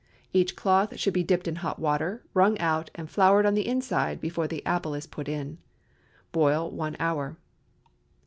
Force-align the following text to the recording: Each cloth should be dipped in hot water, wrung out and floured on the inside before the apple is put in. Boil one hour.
Each 0.33 0.55
cloth 0.55 0.97
should 0.97 1.13
be 1.13 1.21
dipped 1.21 1.47
in 1.47 1.57
hot 1.57 1.77
water, 1.77 2.23
wrung 2.33 2.57
out 2.57 2.89
and 2.95 3.07
floured 3.07 3.45
on 3.45 3.53
the 3.53 3.67
inside 3.67 4.19
before 4.19 4.47
the 4.47 4.65
apple 4.65 4.95
is 4.95 5.05
put 5.05 5.29
in. 5.29 5.59
Boil 6.31 6.71
one 6.71 6.97
hour. 6.99 7.37